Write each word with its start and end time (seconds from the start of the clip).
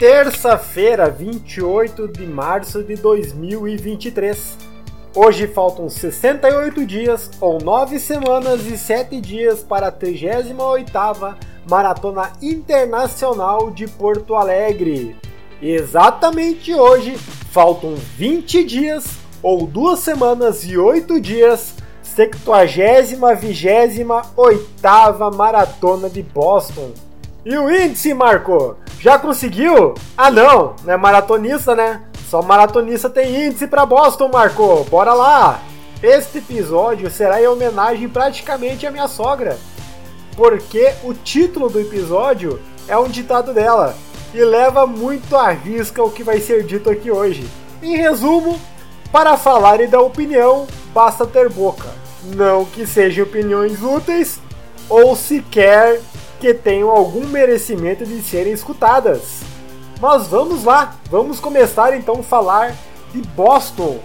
terça-feira, 0.00 1.10
28 1.10 2.08
de 2.08 2.26
março 2.26 2.82
de 2.82 2.94
2023. 2.94 4.56
Hoje 5.14 5.46
faltam 5.46 5.90
68 5.90 6.86
dias 6.86 7.30
ou 7.38 7.60
9 7.60 8.00
semanas 8.00 8.64
e 8.64 8.78
7 8.78 9.20
dias 9.20 9.62
para 9.62 9.88
a 9.88 9.92
38ª 9.92 11.36
Maratona 11.68 12.32
Internacional 12.40 13.70
de 13.70 13.86
Porto 13.86 14.34
Alegre. 14.34 15.14
Exatamente 15.60 16.72
hoje 16.72 17.18
faltam 17.52 17.94
20 17.94 18.64
dias 18.64 19.04
ou 19.42 19.66
2 19.66 19.98
semanas 19.98 20.64
e 20.64 20.78
8 20.78 21.20
dias 21.20 21.74
70 22.02 23.36
vigésima 23.36 24.22
oitava 24.34 25.30
Maratona 25.30 26.08
de 26.08 26.22
Boston. 26.22 27.09
E 27.44 27.56
o 27.56 27.70
índice, 27.70 28.12
Marco? 28.12 28.76
Já 28.98 29.18
conseguiu? 29.18 29.94
Ah 30.16 30.30
não, 30.30 30.76
não 30.84 30.92
é 30.92 30.96
maratonista, 30.96 31.74
né? 31.74 32.02
Só 32.28 32.42
maratonista 32.42 33.08
tem 33.08 33.46
índice 33.46 33.66
para 33.66 33.86
Boston, 33.86 34.28
Marco. 34.28 34.84
Bora 34.90 35.14
lá! 35.14 35.62
Este 36.02 36.38
episódio 36.38 37.10
será 37.10 37.42
em 37.42 37.46
homenagem 37.46 38.08
praticamente 38.08 38.86
à 38.86 38.90
minha 38.90 39.08
sogra, 39.08 39.58
porque 40.36 40.92
o 41.02 41.14
título 41.14 41.68
do 41.70 41.80
episódio 41.80 42.60
é 42.86 42.96
um 42.96 43.08
ditado 43.08 43.54
dela 43.54 43.94
e 44.34 44.42
leva 44.44 44.86
muito 44.86 45.34
à 45.36 45.50
risca 45.50 46.02
o 46.02 46.10
que 46.10 46.22
vai 46.22 46.40
ser 46.40 46.64
dito 46.64 46.90
aqui 46.90 47.10
hoje. 47.10 47.46
Em 47.82 47.96
resumo, 47.96 48.60
para 49.10 49.36
falar 49.36 49.80
e 49.80 49.86
dar 49.86 50.00
opinião, 50.00 50.66
basta 50.92 51.26
ter 51.26 51.48
boca. 51.48 51.88
Não 52.22 52.66
que 52.66 52.86
sejam 52.86 53.24
opiniões 53.24 53.82
úteis 53.82 54.38
ou 54.88 55.16
sequer 55.16 56.00
que 56.40 56.52
tenham 56.54 56.90
algum 56.90 57.26
merecimento 57.26 58.06
de 58.06 58.22
serem 58.22 58.54
escutadas. 58.54 59.42
Mas 60.00 60.26
vamos 60.26 60.64
lá, 60.64 60.96
vamos 61.10 61.38
começar 61.38 61.94
então 61.94 62.20
a 62.20 62.22
falar 62.22 62.74
de 63.12 63.20
Boston. 63.20 63.98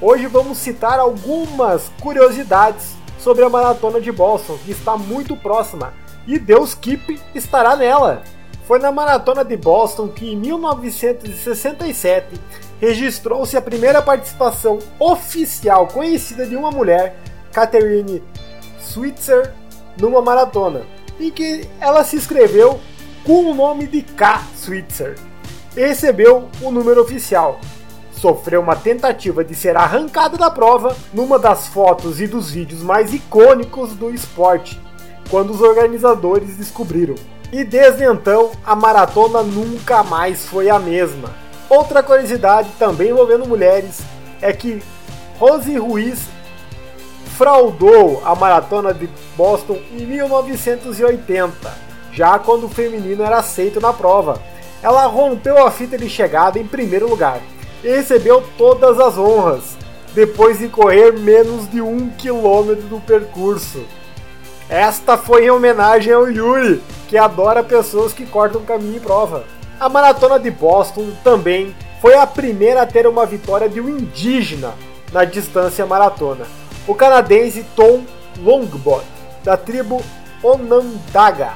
Hoje 0.00 0.26
vamos 0.26 0.58
citar 0.58 1.00
algumas 1.00 1.90
curiosidades 2.00 2.94
sobre 3.18 3.42
a 3.42 3.48
maratona 3.48 4.02
de 4.02 4.12
Boston, 4.12 4.58
que 4.64 4.70
está 4.70 4.96
muito 4.98 5.34
próxima, 5.34 5.94
e 6.26 6.38
Deus 6.38 6.74
Keep 6.74 7.18
estará 7.34 7.74
nela. 7.74 8.22
Foi 8.66 8.78
na 8.78 8.92
maratona 8.92 9.42
de 9.42 9.56
Boston 9.56 10.08
que 10.08 10.30
em 10.30 10.36
1967 10.36 12.38
registrou-se 12.78 13.56
a 13.56 13.62
primeira 13.62 14.02
participação 14.02 14.78
oficial 15.00 15.86
conhecida 15.86 16.46
de 16.46 16.54
uma 16.54 16.70
mulher, 16.70 17.18
Catherine 17.50 18.22
Switzer, 18.78 19.54
numa 19.98 20.20
maratona 20.20 20.97
em 21.18 21.30
que 21.30 21.68
ela 21.80 22.04
se 22.04 22.16
inscreveu 22.16 22.80
com 23.24 23.50
o 23.50 23.54
nome 23.54 23.86
de 23.86 24.02
K. 24.02 24.42
Switzer 24.56 25.16
e 25.76 25.80
recebeu 25.80 26.48
o 26.62 26.70
número 26.70 27.00
oficial. 27.00 27.60
Sofreu 28.12 28.60
uma 28.60 28.74
tentativa 28.74 29.44
de 29.44 29.54
ser 29.54 29.76
arrancada 29.76 30.36
da 30.36 30.50
prova 30.50 30.96
numa 31.12 31.38
das 31.38 31.68
fotos 31.68 32.20
e 32.20 32.26
dos 32.26 32.50
vídeos 32.50 32.82
mais 32.82 33.14
icônicos 33.14 33.92
do 33.92 34.12
esporte, 34.12 34.80
quando 35.30 35.50
os 35.50 35.60
organizadores 35.60 36.56
descobriram. 36.56 37.14
E 37.52 37.64
desde 37.64 38.04
então, 38.04 38.50
a 38.64 38.74
maratona 38.74 39.42
nunca 39.42 40.02
mais 40.02 40.44
foi 40.46 40.68
a 40.68 40.78
mesma. 40.78 41.30
Outra 41.68 42.02
curiosidade, 42.02 42.70
também 42.78 43.10
envolvendo 43.10 43.46
mulheres, 43.46 44.00
é 44.40 44.52
que 44.52 44.82
Rose 45.38 45.76
Ruiz 45.76 46.18
fraudou 47.38 48.20
a 48.24 48.34
maratona 48.34 48.92
de 48.92 49.08
Boston 49.36 49.78
em 49.92 50.04
1980, 50.04 51.72
já 52.12 52.36
quando 52.36 52.64
o 52.64 52.68
feminino 52.68 53.22
era 53.22 53.38
aceito 53.38 53.80
na 53.80 53.92
prova. 53.92 54.42
Ela 54.82 55.06
rompeu 55.06 55.64
a 55.64 55.70
fita 55.70 55.96
de 55.96 56.10
chegada 56.10 56.58
em 56.58 56.66
primeiro 56.66 57.08
lugar 57.08 57.40
e 57.84 57.88
recebeu 57.88 58.42
todas 58.58 58.98
as 58.98 59.16
honras, 59.16 59.76
depois 60.12 60.58
de 60.58 60.68
correr 60.68 61.12
menos 61.12 61.70
de 61.70 61.80
um 61.80 62.10
quilômetro 62.10 62.88
do 62.88 62.98
percurso. 62.98 63.84
Esta 64.68 65.16
foi 65.16 65.44
em 65.46 65.50
homenagem 65.50 66.12
ao 66.12 66.28
Yuri, 66.28 66.82
que 67.06 67.16
adora 67.16 67.62
pessoas 67.62 68.12
que 68.12 68.26
cortam 68.26 68.62
caminho 68.62 68.96
em 68.96 69.00
prova. 69.00 69.44
A 69.78 69.88
maratona 69.88 70.40
de 70.40 70.50
Boston 70.50 71.12
também 71.22 71.72
foi 72.02 72.14
a 72.14 72.26
primeira 72.26 72.82
a 72.82 72.86
ter 72.86 73.06
uma 73.06 73.24
vitória 73.24 73.68
de 73.68 73.80
um 73.80 73.88
indígena 73.88 74.74
na 75.12 75.24
distância 75.24 75.86
maratona 75.86 76.44
o 76.88 76.94
canadense 76.94 77.64
Tom 77.76 78.02
Longbot, 78.38 79.04
da 79.44 79.56
tribo 79.56 80.02
Onondaga, 80.42 81.52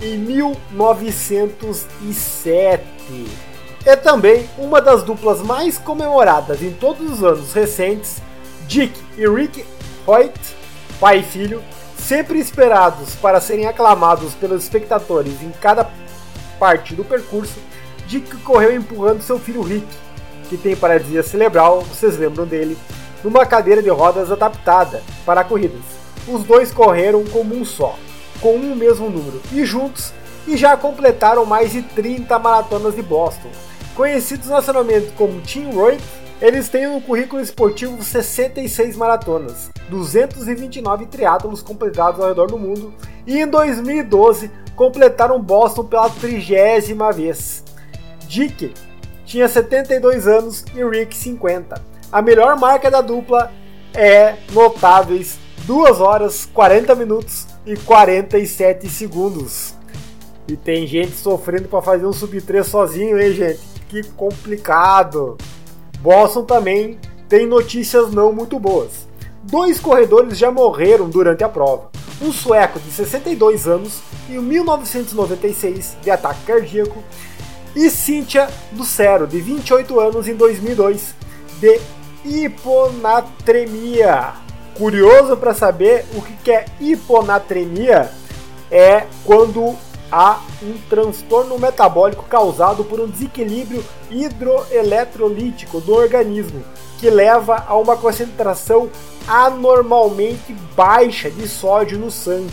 em 0.00 0.16
1907. 0.16 2.82
É 3.84 3.96
também 3.96 4.48
uma 4.56 4.80
das 4.80 5.02
duplas 5.02 5.42
mais 5.42 5.76
comemoradas 5.76 6.62
em 6.62 6.70
todos 6.70 7.10
os 7.10 7.24
anos 7.24 7.52
recentes, 7.52 8.22
Dick 8.68 8.94
e 9.18 9.28
Rick 9.28 9.66
Hoyt, 10.06 10.38
pai 11.00 11.18
e 11.18 11.24
filho, 11.24 11.60
sempre 11.98 12.38
esperados 12.38 13.16
para 13.16 13.40
serem 13.40 13.66
aclamados 13.66 14.34
pelos 14.34 14.62
espectadores 14.62 15.42
em 15.42 15.50
cada 15.60 15.90
parte 16.58 16.94
do 16.94 17.04
percurso, 17.04 17.58
Dick 18.06 18.36
correu 18.38 18.74
empurrando 18.74 19.20
seu 19.22 19.38
filho 19.38 19.60
Rick, 19.62 19.86
que 20.48 20.56
tem 20.56 20.74
paralisia 20.76 21.22
cerebral, 21.22 21.82
vocês 21.82 22.18
lembram 22.18 22.46
dele, 22.46 22.78
numa 23.22 23.46
cadeira 23.46 23.82
de 23.82 23.90
rodas 23.90 24.30
adaptada 24.30 25.02
para 25.24 25.44
corridas. 25.44 25.82
Os 26.28 26.44
dois 26.44 26.72
correram 26.72 27.24
como 27.24 27.54
um 27.54 27.64
só, 27.64 27.96
com 28.40 28.54
um 28.56 28.74
mesmo 28.74 29.10
número, 29.10 29.40
e 29.52 29.64
juntos 29.64 30.12
e 30.46 30.56
já 30.56 30.76
completaram 30.76 31.44
mais 31.44 31.72
de 31.72 31.82
30 31.82 32.38
maratonas 32.38 32.94
de 32.94 33.02
Boston. 33.02 33.50
Conhecidos 33.94 34.48
nacionalmente 34.48 35.12
como 35.16 35.40
Team 35.40 35.72
Roy, 35.72 35.98
eles 36.40 36.68
têm 36.68 36.86
no 36.86 37.00
currículo 37.02 37.42
esportivo 37.42 38.02
66 38.02 38.96
maratonas, 38.96 39.70
229 39.90 41.06
triatlos 41.06 41.62
completados 41.62 42.20
ao 42.20 42.28
redor 42.28 42.46
do 42.46 42.58
mundo 42.58 42.94
e 43.26 43.38
em 43.38 43.46
2012 43.46 44.50
completaram 44.74 45.40
Boston 45.40 45.84
pela 45.84 46.08
trigésima 46.08 47.12
vez. 47.12 47.62
Dick 48.26 48.72
tinha 49.26 49.46
72 49.48 50.26
anos 50.26 50.64
e 50.74 50.82
Rick 50.82 51.14
50. 51.14 51.89
A 52.12 52.20
melhor 52.20 52.58
marca 52.58 52.90
da 52.90 53.00
dupla 53.00 53.52
é 53.94 54.34
notáveis 54.52 55.38
2 55.64 56.00
horas 56.00 56.48
40 56.52 56.94
minutos 56.96 57.46
e 57.64 57.76
47 57.76 58.88
segundos. 58.88 59.74
E 60.48 60.56
tem 60.56 60.86
gente 60.88 61.12
sofrendo 61.12 61.68
para 61.68 61.80
fazer 61.80 62.06
um 62.06 62.12
sub 62.12 62.40
3 62.40 62.66
sozinho, 62.66 63.20
hein, 63.20 63.32
gente? 63.32 63.60
Que 63.88 64.02
complicado. 64.02 65.38
Boston 66.00 66.44
também 66.44 66.98
tem 67.28 67.46
notícias 67.46 68.10
não 68.12 68.32
muito 68.32 68.58
boas. 68.58 69.06
Dois 69.44 69.78
corredores 69.78 70.36
já 70.36 70.50
morreram 70.50 71.08
durante 71.08 71.44
a 71.44 71.48
prova. 71.48 71.90
Um 72.20 72.32
sueco 72.32 72.80
de 72.80 72.90
62 72.90 73.68
anos 73.68 74.00
em 74.28 74.40
1996 74.40 75.96
de 76.02 76.10
ataque 76.10 76.44
cardíaco 76.44 77.02
e 77.74 77.88
Cynthia 77.88 78.48
Lucero 78.76 79.28
de 79.28 79.40
28 79.40 80.00
anos 80.00 80.26
em 80.26 80.34
2002 80.34 81.14
de 81.60 81.80
hiponatremia. 82.24 84.32
Curioso 84.74 85.36
para 85.36 85.52
saber 85.52 86.06
o 86.14 86.22
que 86.22 86.50
é 86.50 86.64
hiponatremia? 86.80 88.10
É 88.70 89.04
quando 89.24 89.76
há 90.10 90.40
um 90.62 90.78
transtorno 90.88 91.58
metabólico 91.58 92.24
causado 92.24 92.84
por 92.84 93.00
um 93.00 93.06
desequilíbrio 93.06 93.84
hidroeletrolítico 94.10 95.80
do 95.80 95.94
organismo, 95.94 96.62
que 96.98 97.10
leva 97.10 97.64
a 97.66 97.76
uma 97.76 97.96
concentração 97.96 98.90
anormalmente 99.26 100.54
baixa 100.74 101.30
de 101.30 101.46
sódio 101.46 101.98
no 101.98 102.10
sangue. 102.10 102.50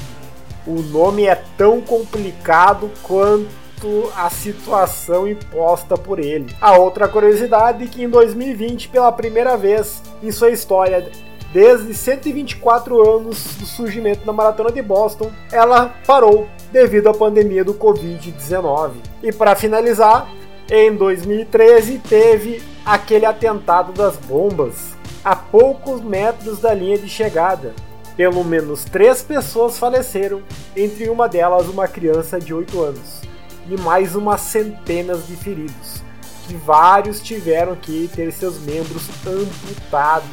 O 0.66 0.82
nome 0.82 1.26
é 1.26 1.42
tão 1.58 1.82
complicado 1.82 2.92
quanto 3.04 3.67
a 4.16 4.30
situação 4.30 5.28
imposta 5.28 5.98
por 5.98 6.20
ele. 6.20 6.54
A 6.60 6.78
outra 6.78 7.08
curiosidade 7.08 7.84
é 7.84 7.88
que 7.88 8.04
em 8.04 8.10
2020, 8.10 8.90
pela 8.90 9.12
primeira 9.12 9.56
vez 9.56 10.02
em 10.24 10.32
sua 10.32 10.50
história, 10.50 11.10
desde 11.54 11.94
124 11.94 13.10
anos 13.10 13.56
do 13.56 13.66
surgimento 13.66 14.26
da 14.26 14.34
Maratona 14.34 14.72
de 14.72 14.82
Boston, 14.82 15.32
ela 15.52 15.94
parou 16.06 16.48
devido 16.72 17.08
à 17.08 17.14
pandemia 17.14 17.64
do 17.64 17.74
Covid-19. 17.74 18.94
E 19.22 19.32
para 19.32 19.56
finalizar, 19.56 20.28
em 20.70 20.94
2013 20.96 22.00
teve 22.00 22.62
aquele 22.86 23.26
atentado 23.26 23.94
das 23.94 24.18
bombas 24.18 24.98
a 25.24 25.36
poucos 25.36 26.02
metros 26.02 26.60
da 26.60 26.74
linha 26.74 26.98
de 26.98 27.08
chegada. 27.08 27.74
Pelo 28.16 28.44
menos 28.44 28.84
três 28.84 29.22
pessoas 29.22 29.78
faleceram, 29.78 30.42
entre 30.76 31.08
uma 31.10 31.30
delas 31.30 31.68
uma 31.68 31.88
criança 31.88 32.40
de 32.40 32.54
8 32.54 32.82
anos 32.82 33.27
e 33.70 33.80
mais 33.80 34.16
umas 34.16 34.42
centenas 34.42 35.28
de 35.28 35.36
feridos, 35.36 36.02
que 36.48 36.56
vários 36.56 37.22
tiveram 37.22 37.76
que 37.76 38.10
ter 38.16 38.32
seus 38.32 38.60
membros 38.60 39.08
amputados. 39.26 40.28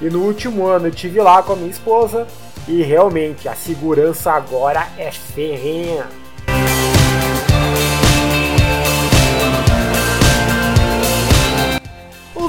E 0.00 0.10
no 0.10 0.20
último 0.22 0.66
ano 0.66 0.88
eu 0.88 0.92
tive 0.92 1.20
lá 1.20 1.42
com 1.42 1.52
a 1.52 1.56
minha 1.56 1.70
esposa 1.70 2.26
e 2.66 2.82
realmente 2.82 3.48
a 3.48 3.54
segurança 3.54 4.32
agora 4.32 4.88
é 4.98 5.10
ferrenha. 5.10 6.06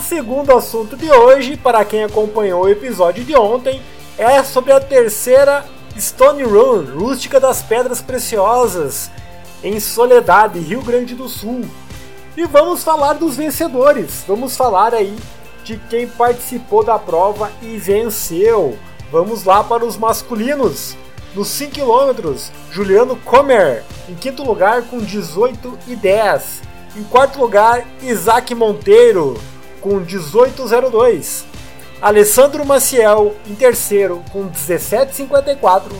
segundo 0.05 0.55
assunto 0.55 0.95
de 0.95 1.11
hoje, 1.11 1.57
para 1.57 1.83
quem 1.83 2.03
acompanhou 2.03 2.63
o 2.63 2.69
episódio 2.69 3.23
de 3.23 3.35
ontem, 3.35 3.81
é 4.17 4.43
sobre 4.43 4.71
a 4.71 4.79
terceira 4.79 5.65
Stone 5.99 6.43
Run, 6.43 6.85
Rústica 6.95 7.39
das 7.39 7.63
Pedras 7.63 8.01
Preciosas, 8.01 9.09
em 9.65 9.79
Soledade, 9.79 10.59
Rio 10.59 10.81
Grande 10.81 11.15
do 11.15 11.27
Sul. 11.27 11.65
E 12.37 12.45
vamos 12.45 12.83
falar 12.83 13.13
dos 13.13 13.35
vencedores. 13.35 14.23
Vamos 14.27 14.55
falar 14.55 14.93
aí 14.93 15.17
de 15.63 15.77
quem 15.89 16.07
participou 16.07 16.83
da 16.83 16.99
prova 16.99 17.51
e 17.63 17.75
venceu. 17.77 18.77
Vamos 19.11 19.43
lá 19.43 19.63
para 19.63 19.83
os 19.83 19.97
masculinos. 19.97 20.95
Nos 21.33 21.47
5 21.49 21.73
km, 21.73 22.33
Juliano 22.71 23.17
Comer, 23.17 23.83
em 24.07 24.15
quinto 24.15 24.43
lugar 24.43 24.83
com 24.83 24.99
18 24.99 25.79
e 25.87 25.95
10. 25.95 26.61
Em 26.95 27.03
quarto 27.03 27.39
lugar, 27.39 27.85
Isaac 28.01 28.53
Monteiro, 28.55 29.37
com 29.81 29.99
18,02. 29.99 31.43
Alessandro 32.01 32.63
Maciel, 32.65 33.35
em 33.47 33.55
terceiro, 33.55 34.23
com 34.31 34.47
17,54. 34.47 35.91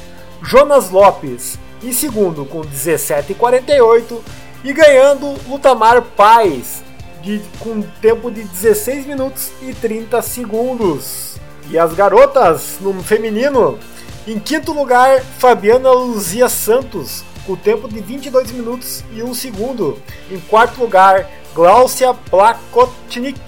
Jonas 0.41 0.89
Lopes, 0.89 1.57
em 1.85 1.93
segundo, 1.93 2.45
com 2.45 2.61
17,48 2.61 4.19
e 4.63 4.73
ganhando 4.73 5.35
Lutamar 5.47 6.01
Paz, 6.01 6.83
de, 7.21 7.41
com 7.59 7.81
tempo 8.01 8.31
de 8.31 8.43
16 8.43 9.05
minutos 9.05 9.51
e 9.61 9.73
30 9.73 10.21
segundos. 10.21 11.35
E 11.69 11.77
as 11.77 11.93
garotas 11.93 12.77
no 12.81 13.01
feminino, 13.03 13.79
em 14.27 14.39
quinto 14.39 14.73
lugar, 14.73 15.21
Fabiana 15.39 15.91
Luzia 15.91 16.49
Santos, 16.49 17.23
com 17.45 17.55
tempo 17.55 17.87
de 17.87 17.99
22 17.99 18.51
minutos 18.51 19.03
e 19.13 19.21
1 19.21 19.33
segundo. 19.33 19.99
Em 20.31 20.39
quarto 20.39 20.79
lugar, 20.81 21.29
Glaucia 21.53 22.13
Plakotnik, 22.13 23.39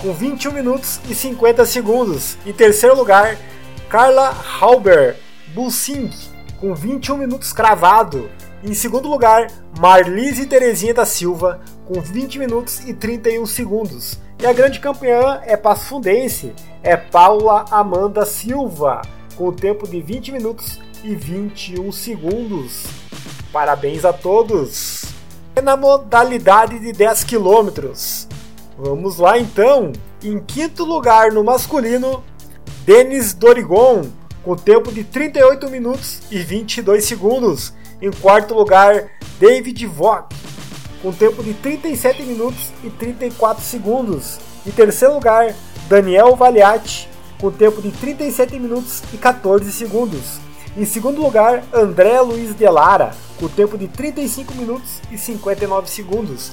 com 0.00 0.12
21 0.12 0.52
minutos 0.52 1.00
e 1.08 1.14
50 1.14 1.64
segundos. 1.66 2.36
Em 2.46 2.52
terceiro 2.52 2.96
lugar, 2.96 3.36
Carla 3.88 4.34
Halber 4.60 5.16
Bulsing, 5.48 6.10
com 6.60 6.74
21 6.74 7.16
minutos 7.16 7.52
cravado. 7.52 8.30
Em 8.62 8.74
segundo 8.74 9.08
lugar, 9.08 9.46
Marlise 9.78 10.44
Terezinha 10.44 10.92
da 10.92 11.06
Silva, 11.06 11.60
com 11.86 12.00
20 12.00 12.38
minutos 12.38 12.80
e 12.86 12.92
31 12.92 13.46
segundos. 13.46 14.20
E 14.38 14.46
a 14.46 14.52
grande 14.52 14.78
campeã 14.78 15.40
é 15.44 15.56
Passo 15.56 15.86
Fundense, 15.86 16.52
é 16.82 16.96
Paula 16.96 17.64
Amanda 17.70 18.24
Silva, 18.26 19.00
com 19.36 19.48
o 19.48 19.52
tempo 19.52 19.88
de 19.88 20.00
20 20.00 20.32
minutos 20.32 20.78
e 21.02 21.14
21 21.14 21.90
segundos. 21.90 22.84
Parabéns 23.52 24.04
a 24.04 24.12
todos! 24.12 25.04
E 25.56 25.60
na 25.62 25.76
modalidade 25.76 26.78
de 26.78 26.92
10 26.92 27.24
quilômetros. 27.24 28.28
Vamos 28.78 29.18
lá 29.18 29.38
então! 29.38 29.92
Em 30.22 30.38
quinto 30.38 30.84
lugar 30.84 31.32
no 31.32 31.42
masculino, 31.42 32.22
Denis 32.84 33.32
Dorigon, 33.32 34.02
com 34.42 34.56
tempo 34.56 34.90
de 34.92 35.04
38 35.04 35.68
minutos 35.70 36.20
e 36.30 36.38
22 36.38 37.04
segundos. 37.04 37.72
Em 38.00 38.10
quarto 38.10 38.54
lugar, 38.54 39.10
David 39.38 39.86
Vogt, 39.86 40.34
com 41.02 41.12
tempo 41.12 41.42
de 41.42 41.52
37 41.54 42.22
minutos 42.22 42.72
e 42.82 42.90
34 42.90 43.62
segundos. 43.62 44.38
Em 44.66 44.70
terceiro 44.70 45.14
lugar, 45.14 45.54
Daniel 45.88 46.34
Valiati, 46.36 47.08
com 47.38 47.50
tempo 47.50 47.82
de 47.82 47.90
37 47.90 48.58
minutos 48.58 49.02
e 49.12 49.16
14 49.16 49.70
segundos. 49.72 50.38
Em 50.76 50.84
segundo 50.84 51.20
lugar, 51.20 51.64
André 51.72 52.20
Luiz 52.20 52.54
Delara, 52.54 53.12
com 53.38 53.48
tempo 53.48 53.76
de 53.76 53.88
35 53.88 54.54
minutos 54.54 55.00
e 55.10 55.18
59 55.18 55.90
segundos. 55.90 56.52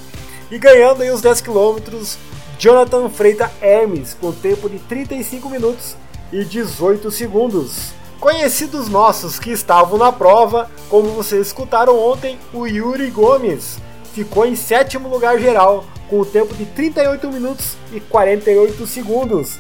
E 0.50 0.58
ganhando 0.58 1.04
aí 1.04 1.12
os 1.12 1.22
10 1.22 1.42
quilômetros, 1.42 2.18
Jonathan 2.58 3.10
Freita 3.10 3.52
Hermes, 3.62 4.16
com 4.20 4.32
tempo 4.32 4.70
de 4.70 4.80
35 4.80 5.50
minutos 5.50 5.96
e 6.32 6.44
18 6.44 7.10
segundos. 7.12 7.94
Conhecidos 8.20 8.90
nossos 8.90 9.38
que 9.38 9.52
estavam 9.52 9.98
na 9.98 10.12
prova, 10.12 10.70
como 10.90 11.10
vocês 11.10 11.48
escutaram 11.48 11.98
ontem, 12.00 12.40
o 12.54 12.66
Yuri 12.66 13.12
Gomes 13.12 13.78
ficou 14.14 14.46
em 14.46 14.56
sétimo 14.56 15.08
lugar 15.08 15.40
geral, 15.40 15.86
com 16.10 16.20
o 16.20 16.26
tempo 16.26 16.54
de 16.56 16.66
38 16.66 17.28
minutos 17.32 17.78
e 17.94 18.00
48 18.00 18.88
segundos. 18.88 19.60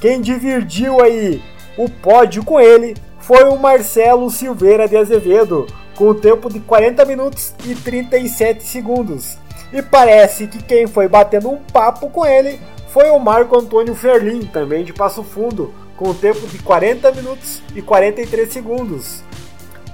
Quem 0.00 0.20
dividiu 0.20 1.02
aí 1.02 1.42
o 1.76 1.90
pódio 1.90 2.42
com 2.42 2.58
ele 2.58 2.96
foi 3.18 3.44
o 3.44 3.58
Marcelo 3.58 4.30
Silveira 4.30 4.88
de 4.88 4.96
Azevedo, 4.96 5.66
com 5.94 6.08
o 6.08 6.14
tempo 6.14 6.50
de 6.50 6.60
40 6.60 7.04
minutos 7.04 7.52
e 7.66 7.74
37 7.74 8.64
segundos. 8.64 9.36
E 9.70 9.82
parece 9.82 10.46
que 10.46 10.62
quem 10.62 10.86
foi 10.86 11.08
batendo 11.08 11.50
um 11.50 11.58
papo 11.58 12.08
com 12.08 12.24
ele 12.24 12.58
foi 12.88 13.10
o 13.10 13.18
Marco 13.18 13.58
Antônio 13.58 13.94
Ferlin, 13.94 14.46
também 14.46 14.82
de 14.82 14.94
Passo 14.94 15.22
Fundo, 15.22 15.74
com 15.98 16.10
o 16.10 16.14
tempo 16.14 16.46
de 16.46 16.58
40 16.60 17.10
minutos 17.12 17.60
e 17.74 17.82
43 17.82 18.50
segundos. 18.50 19.22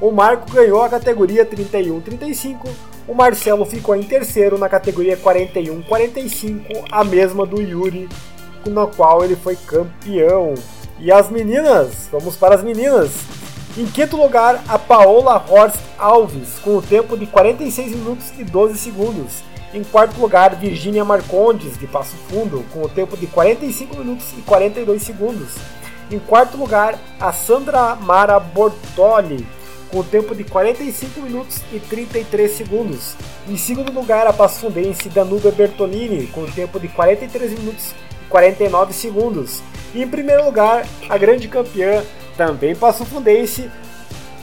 O 0.00 0.10
Marco 0.10 0.50
ganhou 0.52 0.82
a 0.82 0.88
categoria 0.88 1.46
31-35, 1.46 2.68
o 3.08 3.14
Marcelo 3.14 3.64
ficou 3.64 3.96
em 3.96 4.02
terceiro 4.02 4.58
na 4.58 4.68
categoria 4.68 5.16
41-45, 5.16 6.84
a 6.92 7.02
mesma 7.02 7.46
do 7.46 7.60
Yuri, 7.60 8.08
na 8.66 8.86
qual 8.86 9.24
ele 9.24 9.34
foi 9.34 9.56
campeão. 9.56 10.54
E 11.00 11.10
as 11.10 11.30
meninas, 11.30 12.08
vamos 12.12 12.36
para 12.36 12.54
as 12.54 12.62
meninas. 12.62 13.10
Em 13.76 13.86
quinto 13.86 14.16
lugar, 14.16 14.62
a 14.68 14.78
Paola 14.78 15.44
Horst 15.48 15.80
Alves, 15.98 16.58
com 16.62 16.76
o 16.76 16.82
tempo 16.82 17.16
de 17.16 17.26
46 17.26 17.90
minutos 17.92 18.32
e 18.38 18.44
12 18.44 18.78
segundos. 18.78 19.42
Em 19.72 19.82
quarto 19.82 20.20
lugar, 20.20 20.54
Virginia 20.54 21.04
Marcondes, 21.04 21.76
de 21.76 21.86
Passo 21.86 22.14
Fundo, 22.28 22.64
com 22.72 22.82
o 22.82 22.88
tempo 22.88 23.16
de 23.16 23.26
45 23.26 23.96
minutos 23.96 24.26
e 24.38 24.42
42 24.42 25.02
segundos. 25.02 25.56
Em 26.14 26.20
quarto 26.20 26.56
lugar, 26.56 26.96
a 27.18 27.32
Sandra 27.32 27.96
Mara 27.96 28.38
Bortoli, 28.38 29.44
com 29.90 29.98
o 29.98 30.04
tempo 30.04 30.32
de 30.32 30.44
45 30.44 31.20
minutos 31.20 31.60
e 31.72 31.80
33 31.80 32.52
segundos. 32.52 33.16
Em 33.48 33.56
segundo 33.56 33.90
lugar, 33.90 34.24
a 34.24 34.32
pasfundense 34.32 35.08
Danube 35.08 35.50
Bertolini, 35.50 36.28
com 36.28 36.42
o 36.42 36.50
tempo 36.52 36.78
de 36.78 36.86
43 36.86 37.58
minutos 37.58 37.90
e 38.24 38.28
49 38.28 38.92
segundos. 38.92 39.60
E 39.92 40.04
em 40.04 40.08
primeiro 40.08 40.44
lugar, 40.44 40.86
a 41.08 41.18
grande 41.18 41.48
campeã, 41.48 42.04
também 42.36 42.76
passufundense, 42.76 43.68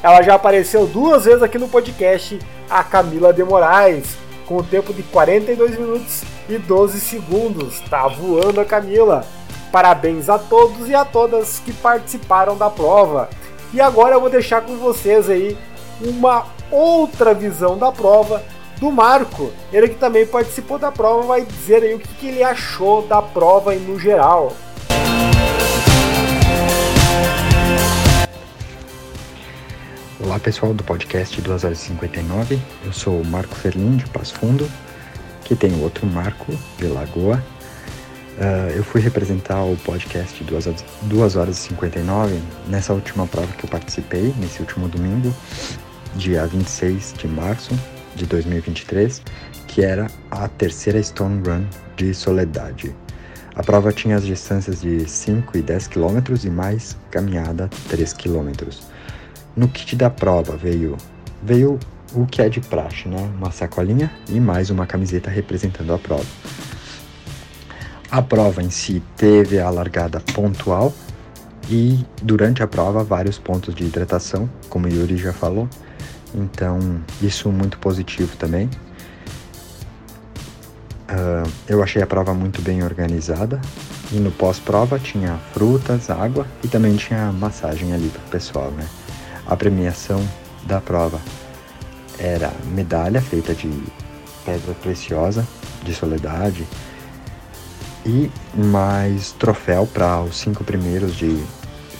ela 0.03 0.21
já 0.23 0.35
apareceu 0.35 0.85
duas 0.85 1.23
vezes 1.23 1.41
aqui 1.41 1.57
no 1.57 1.69
podcast, 1.69 2.37
a 2.69 2.83
Camila 2.83 3.31
de 3.31 3.45
Moraes, 3.45 4.17
com 4.45 4.57
o 4.57 4.63
tempo 4.63 4.93
de 4.93 5.03
42 5.03 5.79
minutos 5.79 6.21
e 6.49 6.57
12 6.57 6.99
segundos. 6.99 7.79
Tá 7.89 8.09
voando 8.09 8.59
a 8.59 8.65
Camila! 8.65 9.25
Parabéns 9.71 10.27
a 10.27 10.37
todos 10.37 10.89
e 10.89 10.95
a 10.95 11.05
todas 11.05 11.59
que 11.59 11.71
participaram 11.71 12.57
da 12.57 12.69
prova. 12.69 13.29
E 13.73 13.79
agora 13.79 14.15
eu 14.15 14.19
vou 14.19 14.29
deixar 14.29 14.61
com 14.61 14.75
vocês 14.75 15.29
aí 15.29 15.57
uma 16.01 16.45
outra 16.69 17.33
visão 17.33 17.77
da 17.77 17.89
prova 17.89 18.43
do 18.81 18.91
Marco. 18.91 19.53
Ele 19.71 19.87
que 19.87 19.95
também 19.95 20.27
participou 20.27 20.77
da 20.77 20.91
prova 20.91 21.21
vai 21.25 21.45
dizer 21.45 21.83
aí 21.83 21.93
o 21.93 21.99
que, 21.99 22.27
ele 22.27 22.43
achou 22.43 23.07
da 23.07 23.21
prova 23.21 23.73
no 23.73 23.97
geral. 23.97 24.51
Olá 30.19 30.37
pessoal 30.37 30.73
do 30.73 30.83
podcast 30.83 31.41
2 31.41 31.63
horas 31.63 31.81
e 31.81 31.85
59, 31.87 32.59
eu 32.85 32.91
sou 32.91 33.21
o 33.21 33.25
Marco 33.25 33.55
Ferlin 33.55 33.95
de 33.95 34.05
Passo 34.07 34.35
Fundo, 34.35 34.69
que 35.45 35.55
tem 35.55 35.81
outro 35.81 36.05
Marco 36.05 36.53
de 36.77 36.87
Lagoa, 36.87 37.41
Uh, 38.41 38.71
eu 38.75 38.83
fui 38.83 38.99
representar 38.99 39.63
o 39.63 39.77
podcast 39.77 40.43
2 40.43 40.65
horas, 40.65 40.85
2 41.03 41.35
horas 41.35 41.57
e 41.59 41.67
59 41.67 42.41
nessa 42.67 42.91
última 42.91 43.27
prova 43.27 43.45
que 43.53 43.65
eu 43.65 43.69
participei, 43.69 44.33
nesse 44.39 44.61
último 44.61 44.87
domingo, 44.87 45.31
dia 46.15 46.47
26 46.47 47.13
de 47.19 47.27
março 47.27 47.71
de 48.15 48.25
2023, 48.25 49.21
que 49.67 49.83
era 49.83 50.07
a 50.31 50.47
terceira 50.47 51.03
Stone 51.03 51.47
Run 51.47 51.65
de 51.95 52.15
Soledade. 52.15 52.95
A 53.53 53.61
prova 53.61 53.93
tinha 53.93 54.15
as 54.15 54.25
distâncias 54.25 54.81
de 54.81 55.07
5 55.07 55.59
e 55.59 55.61
10 55.61 55.89
km 55.89 56.33
e 56.43 56.49
mais 56.49 56.97
caminhada 57.11 57.69
3 57.89 58.11
km. 58.13 58.49
No 59.55 59.67
kit 59.67 59.95
da 59.95 60.09
prova 60.09 60.57
veio, 60.57 60.97
veio 61.43 61.77
o 62.15 62.25
que 62.25 62.41
é 62.41 62.49
de 62.49 62.59
praxe, 62.59 63.07
né? 63.07 63.21
Uma 63.37 63.51
sacolinha 63.51 64.11
e 64.27 64.39
mais 64.39 64.71
uma 64.71 64.87
camiseta 64.87 65.29
representando 65.29 65.93
a 65.93 65.99
prova. 65.99 66.25
A 68.11 68.21
prova 68.21 68.61
em 68.61 68.69
si 68.69 69.01
teve 69.15 69.57
a 69.57 69.69
largada 69.69 70.19
pontual 70.19 70.93
e 71.69 72.05
durante 72.21 72.61
a 72.61 72.67
prova 72.67 73.05
vários 73.05 73.39
pontos 73.39 73.73
de 73.73 73.85
hidratação, 73.85 74.49
como 74.67 74.85
o 74.85 74.89
Yuri 74.89 75.15
já 75.15 75.31
falou. 75.31 75.65
Então, 76.35 76.77
isso 77.21 77.49
muito 77.49 77.77
positivo 77.77 78.35
também. 78.35 78.69
Uh, 81.09 81.49
eu 81.69 81.81
achei 81.81 82.01
a 82.01 82.07
prova 82.07 82.33
muito 82.33 82.61
bem 82.61 82.83
organizada 82.83 83.61
e 84.11 84.15
no 84.15 84.29
pós-prova 84.29 84.99
tinha 84.99 85.39
frutas, 85.53 86.09
água 86.09 86.45
e 86.61 86.67
também 86.67 86.97
tinha 86.97 87.31
massagem 87.31 87.93
ali 87.93 88.09
para 88.09 88.21
o 88.21 88.29
pessoal, 88.29 88.71
né? 88.71 88.85
A 89.47 89.55
premiação 89.55 90.21
da 90.65 90.81
prova 90.81 91.19
era 92.19 92.51
medalha 92.73 93.21
feita 93.21 93.53
de 93.53 93.71
pedra 94.45 94.73
preciosa, 94.81 95.47
de 95.83 95.93
soledade, 95.93 96.67
e 98.05 98.31
mais 98.55 99.31
troféu 99.33 99.87
para 99.87 100.21
os 100.21 100.37
cinco 100.37 100.63
primeiros 100.63 101.15
de 101.15 101.43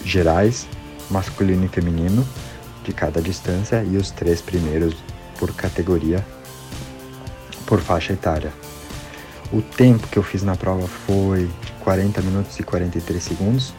gerais, 0.03 0.67
masculino 1.09 1.65
e 1.65 1.67
feminino, 1.67 2.25
de 2.83 2.93
cada 2.93 3.21
distância, 3.21 3.83
e 3.83 3.97
os 3.97 4.11
três 4.11 4.41
primeiros 4.41 4.95
por 5.37 5.53
categoria, 5.53 6.25
por 7.65 7.79
faixa 7.79 8.13
etária. 8.13 8.51
O 9.51 9.61
tempo 9.61 10.07
que 10.07 10.17
eu 10.17 10.23
fiz 10.23 10.43
na 10.43 10.55
prova 10.55 10.87
foi 10.87 11.49
40 11.81 12.21
minutos 12.21 12.59
e 12.59 12.63
43 12.63 13.21
segundos, 13.21 13.73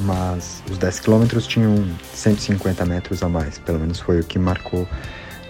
mas 0.00 0.62
os 0.70 0.78
10 0.78 1.00
quilômetros 1.00 1.46
tinham 1.46 1.74
150 2.14 2.84
metros 2.86 3.22
a 3.22 3.28
mais, 3.28 3.58
pelo 3.58 3.78
menos 3.78 4.00
foi 4.00 4.20
o 4.20 4.24
que 4.24 4.38
marcou 4.38 4.86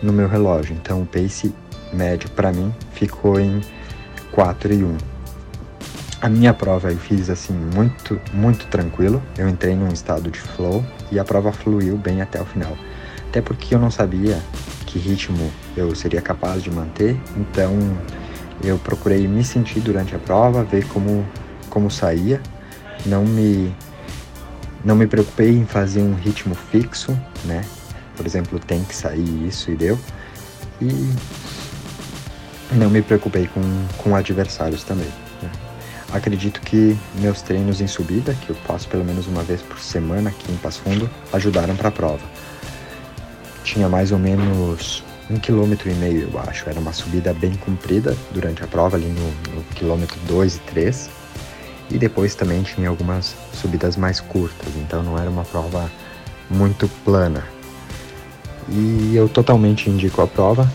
no 0.02 0.12
meu 0.12 0.28
relógio. 0.28 0.75
Então 0.75 1.02
o 1.02 1.06
pace 1.06 1.54
médio 1.92 2.28
para 2.30 2.52
mim 2.52 2.75
ficou 2.92 3.38
em 3.38 3.61
4 4.32 4.73
e 4.73 4.85
1. 4.85 5.17
A 6.20 6.28
minha 6.28 6.52
prova 6.52 6.90
eu 6.90 6.98
fiz 6.98 7.30
assim 7.30 7.52
muito, 7.52 8.20
muito 8.34 8.66
tranquilo. 8.66 9.22
Eu 9.37 9.48
entrei 9.48 9.76
num 9.76 9.87
estado 9.87 10.28
de 10.32 10.40
flow 10.40 10.84
e 11.12 11.18
a 11.18 11.25
prova 11.25 11.52
fluiu 11.52 11.96
bem 11.96 12.20
até 12.20 12.42
o 12.42 12.44
final. 12.44 12.76
Até 13.28 13.40
porque 13.40 13.72
eu 13.72 13.78
não 13.78 13.88
sabia 13.88 14.42
que 14.84 14.98
ritmo 14.98 15.48
eu 15.76 15.94
seria 15.94 16.20
capaz 16.20 16.60
de 16.60 16.72
manter, 16.72 17.16
então 17.37 17.72
eu 18.64 18.78
procurei 18.78 19.28
me 19.28 19.44
sentir 19.44 19.78
durante 19.78 20.16
a 20.16 20.18
prova, 20.18 20.64
ver 20.64 20.84
como 20.88 21.25
como 21.70 21.88
saía. 21.88 22.40
Não 23.06 23.25
me 23.25 23.72
não 24.84 24.96
me 24.96 25.06
preocupei 25.06 25.50
em 25.50 25.66
fazer 25.66 26.02
um 26.02 26.14
ritmo 26.14 26.56
fixo, 26.56 27.16
né? 27.44 27.64
Por 28.16 28.26
exemplo, 28.26 28.58
tem 28.58 28.82
que 28.82 28.94
sair 28.94 29.46
isso 29.46 29.70
e 29.70 29.76
deu. 29.76 29.96
E 30.80 31.14
não 32.72 32.90
me 32.90 33.02
preocupei 33.02 33.46
com, 33.46 33.60
com 33.98 34.16
adversários 34.16 34.82
também. 34.82 35.27
Acredito 36.12 36.60
que 36.62 36.96
meus 37.16 37.42
treinos 37.42 37.80
em 37.80 37.86
subida, 37.86 38.34
que 38.34 38.50
eu 38.50 38.56
faço 38.56 38.88
pelo 38.88 39.04
menos 39.04 39.26
uma 39.26 39.42
vez 39.42 39.60
por 39.60 39.78
semana 39.78 40.30
aqui 40.30 40.50
em 40.50 40.56
Passo 40.56 40.80
Fundo, 40.80 41.08
ajudaram 41.32 41.76
para 41.76 41.88
a 41.88 41.92
prova. 41.92 42.24
Tinha 43.62 43.88
mais 43.88 44.10
ou 44.10 44.18
menos 44.18 45.04
um 45.30 45.36
quilômetro 45.38 45.90
e 45.90 45.94
meio, 45.94 46.30
eu 46.32 46.40
acho. 46.40 46.68
Era 46.68 46.80
uma 46.80 46.92
subida 46.92 47.34
bem 47.34 47.52
comprida 47.54 48.16
durante 48.30 48.64
a 48.64 48.66
prova, 48.66 48.96
ali 48.96 49.06
no, 49.06 49.54
no 49.54 49.62
quilômetro 49.74 50.18
2 50.26 50.56
e 50.56 50.60
3. 50.60 51.10
E 51.90 51.98
depois 51.98 52.34
também 52.34 52.62
tinha 52.62 52.88
algumas 52.88 53.34
subidas 53.52 53.96
mais 53.96 54.20
curtas, 54.20 54.68
então 54.76 55.02
não 55.02 55.18
era 55.18 55.28
uma 55.28 55.44
prova 55.44 55.90
muito 56.50 56.88
plana. 57.04 57.44
E 58.68 59.14
eu 59.14 59.28
totalmente 59.28 59.88
indico 59.88 60.20
a 60.20 60.26
prova, 60.26 60.70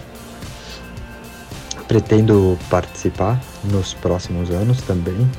pretendo 1.93 2.57
participar 2.71 3.39
nos 3.65 3.93
próximos 3.93 4.49
anos 4.49 4.81
também. 4.81 5.29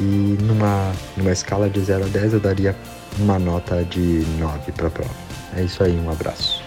E 0.00 0.38
numa, 0.44 0.92
numa 1.16 1.32
escala 1.32 1.68
de 1.68 1.80
0 1.80 2.04
a 2.04 2.06
10 2.06 2.34
eu 2.34 2.40
daria 2.40 2.76
uma 3.18 3.40
nota 3.40 3.82
de 3.82 4.24
9 4.38 4.70
para 4.70 4.86
a 4.86 4.90
prova. 4.90 5.10
É 5.56 5.64
isso 5.64 5.82
aí, 5.82 5.98
um 5.98 6.08
abraço. 6.08 6.62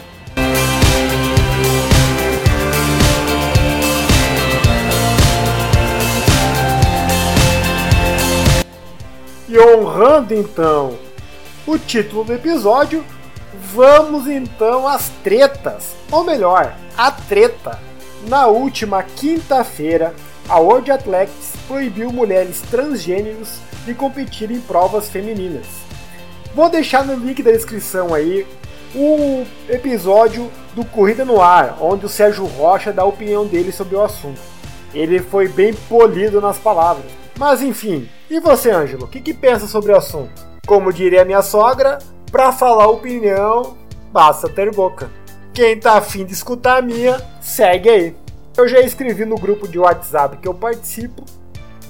E 9.47 9.57
honrando 9.57 10.33
então 10.33 10.97
o 11.65 11.77
título 11.77 12.25
do 12.25 12.33
episódio, 12.33 13.05
vamos 13.73 14.27
então 14.27 14.85
às 14.85 15.07
tretas, 15.23 15.95
ou 16.11 16.25
melhor, 16.25 16.75
a 16.97 17.09
treta 17.09 17.92
na 18.27 18.47
última 18.47 19.03
quinta-feira, 19.03 20.13
a 20.47 20.59
World 20.59 20.91
Athletics 20.91 21.53
proibiu 21.67 22.11
mulheres 22.11 22.61
transgêneros 22.61 23.59
de 23.85 23.93
competir 23.93 24.51
em 24.51 24.59
provas 24.59 25.09
femininas. 25.09 25.65
Vou 26.53 26.69
deixar 26.69 27.05
no 27.05 27.15
link 27.15 27.41
da 27.41 27.51
descrição 27.51 28.13
aí 28.13 28.45
o 28.95 29.43
episódio 29.67 30.51
do 30.75 30.85
Corrida 30.85 31.25
no 31.25 31.41
Ar, 31.41 31.77
onde 31.81 32.05
o 32.05 32.09
Sérgio 32.09 32.45
Rocha 32.45 32.93
dá 32.93 33.01
a 33.01 33.07
opinião 33.07 33.45
dele 33.45 33.71
sobre 33.71 33.95
o 33.95 34.01
assunto. 34.01 34.39
Ele 34.93 35.19
foi 35.19 35.47
bem 35.47 35.73
polido 35.73 36.39
nas 36.39 36.57
palavras. 36.57 37.05
Mas 37.37 37.61
enfim, 37.61 38.07
e 38.29 38.39
você, 38.39 38.69
Ângelo, 38.69 39.05
o 39.05 39.07
que, 39.07 39.19
que 39.19 39.33
pensa 39.33 39.65
sobre 39.65 39.91
o 39.91 39.97
assunto? 39.97 40.45
Como 40.67 40.93
diria 40.93 41.25
minha 41.25 41.41
sogra, 41.41 41.97
para 42.31 42.51
falar 42.51 42.87
opinião, 42.87 43.75
basta 44.11 44.47
ter 44.47 44.73
boca. 44.73 45.09
Quem 45.53 45.79
tá 45.79 45.97
afim 45.97 46.25
de 46.25 46.33
escutar 46.33 46.79
a 46.79 46.81
minha, 46.81 47.21
segue 47.39 47.87
aí. 47.87 48.15
Eu 48.57 48.67
já 48.67 48.79
escrevi 48.79 49.23
no 49.23 49.35
grupo 49.35 49.67
de 49.67 49.77
WhatsApp 49.77 50.37
que 50.37 50.47
eu 50.47 50.53
participo, 50.53 51.23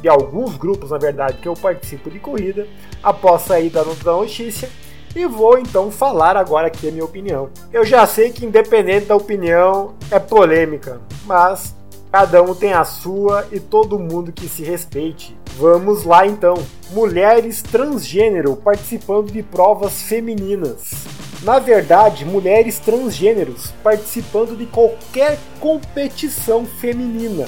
de 0.02 0.10
alguns 0.10 0.58
grupos 0.58 0.90
na 0.90 0.98
verdade 0.98 1.38
que 1.38 1.48
eu 1.48 1.54
participo 1.54 2.12
de 2.12 2.20
corrida, 2.20 2.68
após 3.02 3.44
sair 3.44 3.70
da 3.70 3.86
notícia, 3.86 4.70
e 5.16 5.26
vou 5.26 5.58
então 5.58 5.90
falar 5.90 6.36
agora 6.36 6.68
aqui 6.68 6.90
a 6.90 6.92
minha 6.92 7.06
opinião. 7.06 7.52
Eu 7.72 7.86
já 7.86 8.06
sei 8.06 8.32
que 8.32 8.46
independente 8.46 9.06
da 9.06 9.16
opinião 9.16 9.94
é 10.12 10.20
polêmica, 10.20 11.00
mas 11.26 11.74
cada 12.12 12.44
um 12.44 12.54
tem 12.54 12.74
a 12.74 12.84
sua 12.84 13.48
e 13.50 13.62
todo 13.62 13.98
mundo 13.98 14.34
que 14.34 14.50
se 14.50 14.62
respeite. 14.62 15.38
Vamos 15.58 16.04
lá 16.04 16.28
então. 16.28 16.56
Mulheres 16.92 17.62
transgênero 17.62 18.58
participando 18.58 19.32
de 19.32 19.42
provas 19.42 20.02
femininas. 20.02 21.13
Na 21.44 21.60
verdade, 21.60 22.24
mulheres 22.24 22.80
transgêneros 22.80 23.74
participando 23.84 24.56
de 24.56 24.66
qualquer 24.66 25.38
competição 25.60 26.66
feminina. 26.66 27.46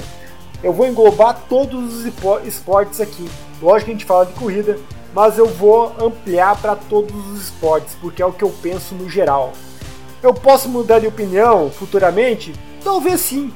Eu 0.62 0.74
vou 0.74 0.86
englobar 0.86 1.44
todos 1.48 1.94
os 1.94 2.04
esportes 2.44 3.00
aqui. 3.00 3.26
Lógico 3.62 3.86
que 3.86 3.90
a 3.90 3.94
gente 3.94 4.04
fala 4.04 4.26
de 4.26 4.34
corrida, 4.34 4.78
mas 5.14 5.38
eu 5.38 5.46
vou 5.46 5.94
ampliar 5.98 6.60
para 6.60 6.76
todos 6.76 7.14
os 7.28 7.44
esportes, 7.44 7.96
porque 7.98 8.20
é 8.20 8.26
o 8.26 8.32
que 8.32 8.44
eu 8.44 8.52
penso 8.62 8.94
no 8.94 9.08
geral. 9.08 9.54
Eu 10.22 10.34
posso 10.34 10.68
mudar 10.68 10.98
de 10.98 11.06
opinião 11.06 11.70
futuramente? 11.70 12.52
Talvez 12.84 13.22
sim. 13.22 13.50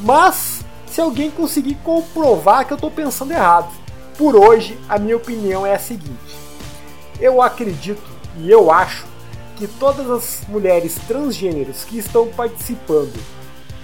Mas 0.00 0.64
se 0.86 0.98
alguém 0.98 1.30
conseguir 1.30 1.74
comprovar 1.84 2.66
que 2.66 2.72
eu 2.72 2.76
estou 2.76 2.90
pensando 2.90 3.32
errado. 3.32 3.70
Por 4.16 4.34
hoje, 4.34 4.78
a 4.88 4.98
minha 4.98 5.16
opinião 5.16 5.66
é 5.66 5.74
a 5.74 5.78
seguinte: 5.78 6.38
eu 7.20 7.42
acredito 7.42 8.02
e 8.38 8.50
eu 8.50 8.70
acho 8.70 9.13
que 9.56 9.66
todas 9.66 10.10
as 10.10 10.42
mulheres 10.48 10.96
transgêneros 11.06 11.84
que 11.84 11.98
estão 11.98 12.28
participando 12.28 13.18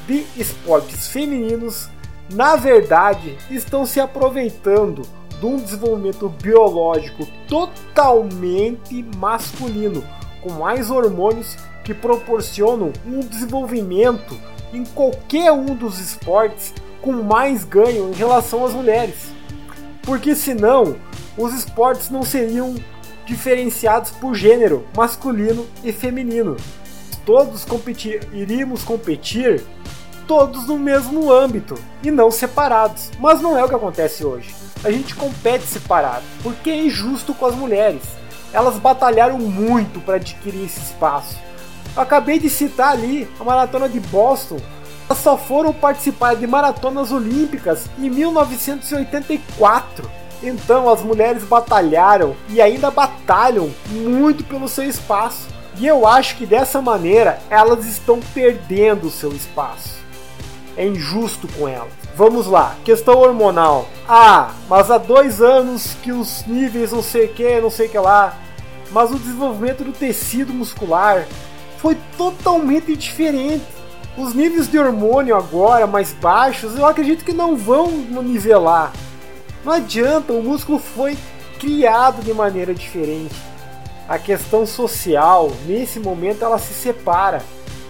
de 0.06 0.26
esportes 0.36 1.08
femininos, 1.08 1.88
na 2.32 2.56
verdade, 2.56 3.36
estão 3.50 3.86
se 3.86 4.00
aproveitando 4.00 5.02
de 5.38 5.46
um 5.46 5.56
desenvolvimento 5.56 6.28
biológico 6.28 7.26
totalmente 7.48 9.04
masculino, 9.16 10.04
com 10.42 10.52
mais 10.52 10.90
hormônios 10.90 11.56
que 11.84 11.94
proporcionam 11.94 12.92
um 13.06 13.20
desenvolvimento 13.20 14.36
em 14.72 14.84
qualquer 14.84 15.50
um 15.52 15.74
dos 15.74 15.98
esportes 15.98 16.74
com 17.00 17.12
mais 17.12 17.64
ganho 17.64 18.10
em 18.10 18.14
relação 18.14 18.64
às 18.64 18.72
mulheres. 18.72 19.32
Porque 20.02 20.34
senão 20.34 20.96
os 21.36 21.54
esportes 21.54 22.10
não 22.10 22.22
seriam 22.22 22.74
diferenciados 23.30 24.10
por 24.10 24.34
gênero 24.34 24.84
masculino 24.96 25.64
e 25.84 25.92
feminino. 25.92 26.56
Todos 27.25 27.64
competir, 27.64 28.28
iríamos 28.32 28.82
competir 28.82 29.62
todos 30.26 30.66
no 30.66 30.76
mesmo 30.76 31.32
âmbito 31.32 31.76
e 32.02 32.10
não 32.10 32.30
separados. 32.30 33.10
Mas 33.20 33.40
não 33.40 33.56
é 33.56 33.64
o 33.64 33.68
que 33.68 33.75
acontece 33.75 34.25
hoje. 34.25 34.52
A 34.82 34.90
gente 34.90 35.14
compete 35.14 35.64
separado 35.64 36.25
porque 36.42 36.70
é 36.70 36.76
injusto 36.76 37.32
com 37.32 37.46
as 37.46 37.54
mulheres. 37.54 38.02
Elas 38.52 38.78
batalharam 38.78 39.38
muito 39.38 40.00
para 40.00 40.16
adquirir 40.16 40.64
esse 40.64 40.80
espaço. 40.80 41.38
Eu 41.94 42.02
acabei 42.02 42.40
de 42.40 42.50
citar 42.50 42.92
ali 42.92 43.28
a 43.38 43.44
maratona 43.44 43.88
de 43.88 44.00
Boston. 44.00 44.58
Elas 45.08 45.22
só 45.22 45.37
foram 45.37 45.72
participar 45.72 46.34
de 46.34 46.49
maratonas 46.49 47.12
olímpicas 47.12 47.88
em 47.96 48.10
1984 48.10 50.10
então 50.42 50.88
as 50.88 51.02
mulheres 51.02 51.44
batalharam 51.44 52.35
e 52.49 52.61
ainda 52.61 52.90
batalham 52.90 53.70
muito 53.90 54.44
pelo 54.44 54.68
seu 54.68 54.85
espaço. 54.85 55.49
E 55.78 55.87
eu 55.87 56.06
acho 56.06 56.37
que 56.37 56.47
dessa 56.47 56.80
maneira 56.80 57.40
elas 57.49 57.87
estão 57.87 58.20
perdendo 58.35 59.06
o 59.06 59.11
seu 59.11 59.32
espaço. 59.32 59.99
É 60.76 60.87
injusto 60.87 61.49
com 61.49 61.68
elas. 61.68 61.92
Vamos 62.16 62.47
lá, 62.47 62.76
questão 62.85 63.18
hormonal. 63.18 63.88
Ah, 64.09 64.50
mas 64.68 64.90
há 64.90 64.99
dois 64.99 65.40
anos 65.40 65.94
que 66.02 66.12
os 66.12 66.44
níveis 66.47 66.92
não 66.92 67.02
sei 67.02 67.26
o 67.26 67.28
que, 67.28 67.61
não 67.61 67.70
sei 67.70 67.87
o 67.87 67.90
que 67.90 67.99
lá. 67.99 68.37
Mas 68.90 69.11
o 69.11 69.18
desenvolvimento 69.18 69.85
do 69.85 69.92
tecido 69.92 70.52
muscular 70.52 71.26
foi 71.78 71.97
totalmente 72.18 72.94
diferente. 72.97 73.64
Os 74.16 74.35
níveis 74.35 74.68
de 74.68 74.78
hormônio 74.78 75.37
agora 75.37 75.87
mais 75.87 76.12
baixos, 76.12 76.76
eu 76.76 76.85
acredito 76.85 77.25
que 77.25 77.32
não 77.32 77.56
vão 77.56 77.90
nivelar. 77.90 78.92
Não 79.64 79.73
adianta, 79.73 80.33
o 80.33 80.43
músculo 80.43 80.79
foi 80.79 81.17
criado 81.59 82.23
de 82.23 82.33
maneira 82.33 82.75
diferente. 82.75 83.35
A 84.09 84.19
questão 84.19 84.67
social, 84.67 85.52
nesse 85.67 86.00
momento, 86.00 86.45
ela 86.45 86.59
se 86.59 86.73
separa, 86.73 87.43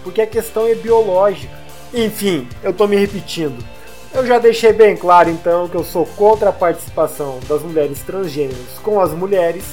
porque 0.03 0.21
a 0.21 0.27
questão 0.27 0.67
é 0.67 0.75
biológica. 0.75 1.53
Enfim, 1.93 2.47
eu 2.61 2.71
estou 2.71 2.87
me 2.87 2.95
repetindo. 2.95 3.63
Eu 4.13 4.25
já 4.27 4.37
deixei 4.37 4.73
bem 4.73 4.95
claro 4.95 5.29
então 5.29 5.69
que 5.69 5.75
eu 5.75 5.85
sou 5.85 6.05
contra 6.05 6.49
a 6.49 6.53
participação 6.53 7.39
das 7.47 7.61
mulheres 7.61 8.01
transgêneros 8.01 8.77
com 8.83 8.99
as 8.99 9.11
mulheres, 9.11 9.63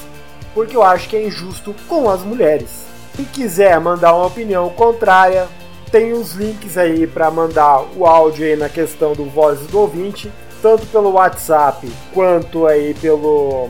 porque 0.55 0.77
eu 0.77 0.83
acho 0.83 1.09
que 1.09 1.17
é 1.17 1.27
injusto 1.27 1.75
com 1.89 2.09
as 2.09 2.23
mulheres. 2.23 2.87
Se 3.17 3.25
quiser 3.25 3.81
mandar 3.81 4.15
uma 4.15 4.27
opinião 4.27 4.71
contrária, 4.71 5.49
tem 5.91 6.13
os 6.13 6.35
links 6.35 6.79
aí 6.79 7.05
para 7.05 7.33
mandar 7.33 7.83
o 7.97 8.07
áudio 8.07 8.47
aí 8.47 8.55
na 8.55 8.69
questão 8.69 9.13
do 9.13 9.25
voz 9.25 9.59
do 9.67 9.81
ouvinte, 9.81 10.31
tanto 10.63 10.87
pelo 10.87 11.13
WhatsApp 11.13 11.91
quanto 12.13 12.67
aí 12.67 12.95
pelo 12.95 13.69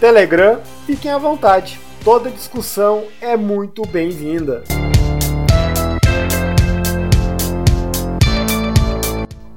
Telegram. 0.00 0.60
Fiquem 0.86 1.10
à 1.10 1.18
vontade. 1.18 1.80
Toda 2.04 2.30
discussão 2.30 3.04
é 3.20 3.36
muito 3.36 3.82
bem-vinda. 3.82 4.62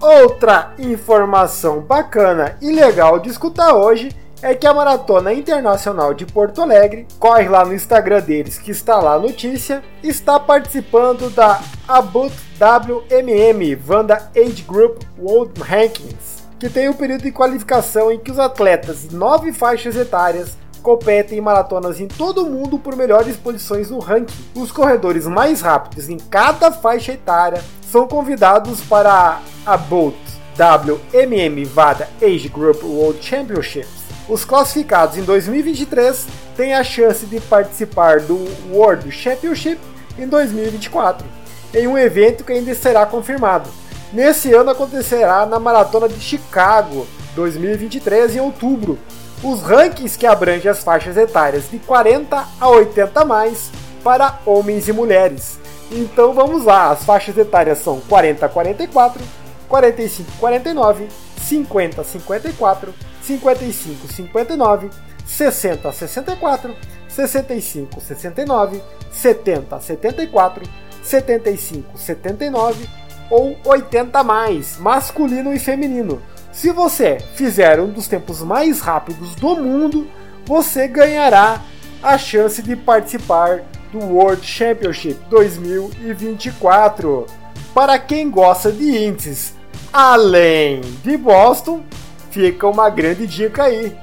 Outra 0.02 0.74
informação 0.80 1.82
bacana 1.82 2.58
e 2.62 2.72
legal 2.72 3.20
de 3.20 3.30
escutar 3.30 3.76
hoje 3.76 4.10
é 4.42 4.56
que 4.56 4.66
a 4.66 4.74
Maratona 4.74 5.34
Internacional 5.34 6.14
de 6.14 6.26
Porto 6.26 6.62
Alegre, 6.62 7.06
corre 7.20 7.50
lá 7.50 7.66
no 7.66 7.74
Instagram 7.74 8.22
deles 8.22 8.58
que 8.58 8.72
está 8.72 8.98
lá 8.98 9.16
a 9.16 9.20
notícia, 9.20 9.84
está 10.02 10.40
participando 10.40 11.30
da 11.30 11.62
Abut 11.88 12.34
WMM 12.60 13.76
Vanda 13.76 14.32
Age 14.36 14.64
Group 14.64 15.04
World 15.18 15.62
Rankings, 15.62 16.39
que 16.60 16.70
tem 16.70 16.90
um 16.90 16.94
período 16.94 17.24
de 17.24 17.32
qualificação 17.32 18.12
em 18.12 18.20
que 18.20 18.32
os 18.32 18.38
atletas 18.38 19.08
de 19.08 19.16
nove 19.16 19.54
faixas 19.54 19.96
etárias 19.96 20.58
competem 20.84 21.38
em 21.38 21.42
maratonas 21.42 22.00
em 22.00 22.08
todo 22.08 22.44
o 22.44 22.50
mundo 22.50 22.78
por 22.78 22.96
melhores 22.96 23.38
posições 23.38 23.90
no 23.90 24.00
ranking. 24.00 24.34
Os 24.54 24.72
corredores 24.72 25.26
mais 25.26 25.62
rápidos 25.62 26.10
em 26.10 26.18
cada 26.18 26.72
faixa 26.72 27.14
etária 27.14 27.64
são 27.90 28.08
convidados 28.08 28.82
para 28.82 29.40
a 29.66 29.78
Bolt 29.78 30.16
WMM 30.58 31.64
Vada 31.66 32.10
Age 32.22 32.50
Group 32.50 32.84
World 32.84 33.24
Championships. 33.24 34.00
Os 34.28 34.44
classificados 34.44 35.18
em 35.18 35.24
2023 35.24 36.28
têm 36.58 36.74
a 36.76 36.84
chance 36.84 37.26
de 37.26 37.40
participar 37.40 38.20
do 38.20 38.38
World 38.72 39.10
Championship 39.12 39.80
em 40.18 40.28
2024, 40.28 41.26
em 41.74 41.88
um 41.88 41.98
evento 41.98 42.44
que 42.44 42.52
ainda 42.52 42.76
será 42.76 43.06
confirmado. 43.06 43.70
Nesse 44.12 44.52
ano 44.54 44.72
acontecerá 44.72 45.46
na 45.46 45.60
Maratona 45.60 46.10
de 46.10 46.20
Chicago 46.20 47.06
2023 47.36 48.38
em 48.38 48.40
outubro, 48.40 48.98
os 49.44 49.62
rankings 49.62 50.18
que 50.18 50.26
abrangem 50.26 50.70
as 50.70 50.84
faixas 50.84 51.16
etárias 51.16 51.70
de 51.70 51.78
40 51.78 52.44
a 52.60 52.70
80 52.70 53.24
mais 53.24 53.70
para 54.04 54.40
homens 54.48 54.88
e 54.88 54.94
mulheres. 54.94 55.60
Então 55.92 56.34
vamos 56.34 56.66
lá, 56.66 56.90
as 56.90 57.04
faixas 57.04 57.38
etárias 57.38 57.78
são 57.80 58.00
40 58.02 58.48
a 58.48 58.50
44, 58.50 59.24
45 59.68 60.32
a 60.32 60.40
49, 60.40 61.08
50 61.44 62.02
a 62.02 62.04
54, 62.04 62.94
55 63.22 64.06
a 64.06 64.12
59, 64.12 64.90
60 65.24 65.88
a 65.88 65.92
64, 65.92 66.76
65 67.08 67.90
a 67.96 68.02
69, 68.02 68.82
70 69.12 69.76
a 69.76 69.80
74, 69.80 70.64
75 71.04 71.92
a 71.94 71.98
79 71.98 72.90
ou 73.30 73.58
80 73.64 74.24
mais, 74.24 74.78
masculino 74.78 75.54
e 75.54 75.60
feminino. 75.60 76.22
Se 76.52 76.72
você 76.72 77.20
fizer 77.36 77.80
um 77.80 77.90
dos 77.90 78.08
tempos 78.08 78.42
mais 78.42 78.80
rápidos 78.80 79.36
do 79.36 79.56
mundo, 79.56 80.08
você 80.46 80.88
ganhará 80.88 81.62
a 82.02 82.18
chance 82.18 82.62
de 82.62 82.76
participar 82.76 83.62
do 83.92 84.00
World 84.00 84.46
Championship 84.46 85.20
2024. 85.30 87.26
Para 87.74 88.00
quem 88.00 88.30
gosta 88.30 88.72
de 88.72 89.06
índices 89.06 89.54
além 89.94 90.82
de 91.04 91.18
Boston, 91.18 91.84
fica 92.32 92.68
uma 92.68 92.90
grande 92.90 93.28
dica 93.28 93.64
aí. 93.64 93.96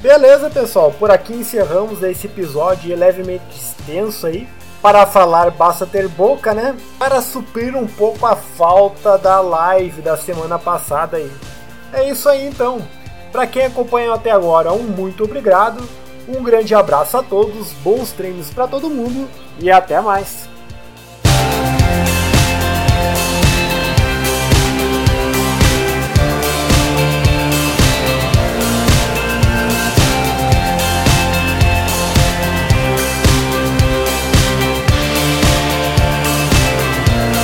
Beleza, 0.00 0.48
pessoal, 0.50 0.92
por 0.92 1.10
aqui 1.10 1.32
encerramos 1.32 2.02
esse 2.02 2.26
episódio 2.26 2.96
levemente 2.96 3.75
extenso 3.86 4.26
aí. 4.26 4.48
Para 4.82 5.06
falar 5.06 5.50
basta 5.50 5.86
ter 5.86 6.08
boca, 6.08 6.52
né? 6.52 6.76
Para 6.98 7.20
suprir 7.22 7.74
um 7.76 7.86
pouco 7.86 8.26
a 8.26 8.36
falta 8.36 9.16
da 9.16 9.40
live 9.40 10.02
da 10.02 10.16
semana 10.16 10.58
passada 10.58 11.16
aí. 11.16 11.30
É 11.92 12.08
isso 12.10 12.28
aí 12.28 12.46
então. 12.46 12.80
Para 13.32 13.46
quem 13.46 13.64
acompanhou 13.64 14.14
até 14.14 14.30
agora, 14.30 14.72
um 14.72 14.82
muito 14.82 15.24
obrigado. 15.24 15.82
Um 16.28 16.42
grande 16.42 16.74
abraço 16.74 17.16
a 17.16 17.22
todos, 17.22 17.72
bons 17.84 18.12
treinos 18.12 18.50
para 18.50 18.66
todo 18.66 18.90
mundo 18.90 19.28
e 19.60 19.70
até 19.70 20.00
mais. 20.00 20.48